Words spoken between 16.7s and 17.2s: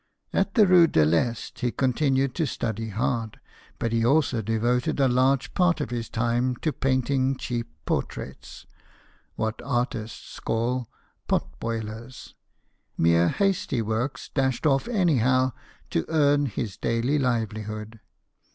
daily